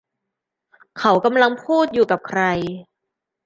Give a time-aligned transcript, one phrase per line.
[0.99, 2.41] เขากำลังพูดอยู่กับใคร